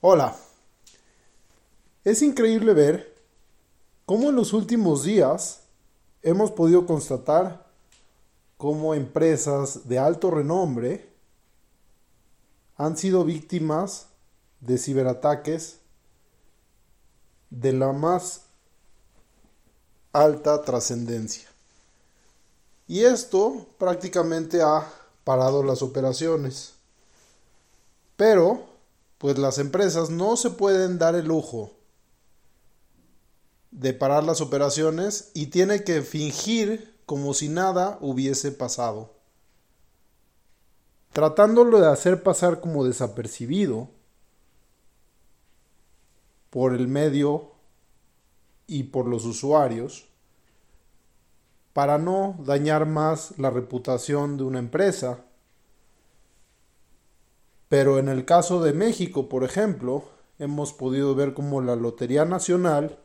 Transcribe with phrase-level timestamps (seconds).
[0.00, 0.36] Hola.
[2.04, 3.16] Es increíble ver
[4.06, 5.62] cómo en los últimos días
[6.22, 7.66] hemos podido constatar
[8.56, 11.12] cómo empresas de alto renombre
[12.76, 14.06] han sido víctimas
[14.60, 15.80] de ciberataques
[17.50, 18.42] de la más
[20.12, 21.48] alta trascendencia.
[22.86, 24.88] Y esto prácticamente ha
[25.24, 26.74] parado las operaciones.
[28.16, 28.67] Pero,
[29.18, 31.72] pues las empresas no se pueden dar el lujo
[33.70, 39.14] de parar las operaciones y tiene que fingir como si nada hubiese pasado.
[41.12, 43.88] Tratándolo de hacer pasar como desapercibido
[46.50, 47.52] por el medio
[48.66, 50.06] y por los usuarios
[51.72, 55.24] para no dañar más la reputación de una empresa.
[57.68, 60.04] Pero en el caso de México, por ejemplo,
[60.38, 62.98] hemos podido ver como la Lotería Nacional,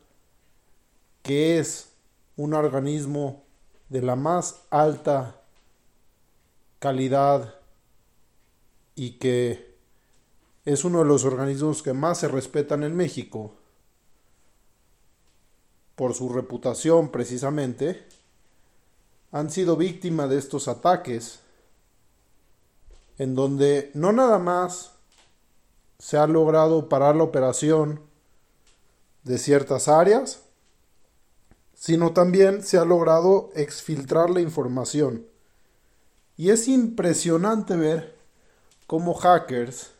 [1.21, 1.93] que es
[2.37, 3.43] un organismo
[3.89, 5.41] de la más alta
[6.79, 7.55] calidad
[8.95, 9.73] y que
[10.65, 13.53] es uno de los organismos que más se respetan en México
[15.95, 18.07] por su reputación precisamente,
[19.31, 21.42] han sido víctimas de estos ataques,
[23.17, 24.93] en donde no nada más
[25.99, 28.01] se ha logrado parar la operación
[29.23, 30.41] de ciertas áreas,
[31.73, 35.25] sino también se ha logrado exfiltrar la información.
[36.35, 38.17] Y es impresionante ver
[38.87, 39.91] cómo hackers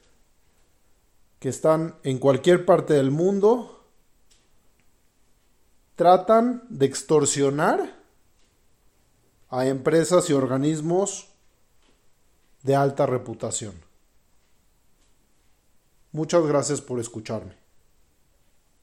[1.39, 3.85] que están en cualquier parte del mundo
[5.95, 7.99] tratan de extorsionar
[9.49, 11.32] a empresas y organismos
[12.63, 13.73] de alta reputación.
[16.11, 17.55] Muchas gracias por escucharme.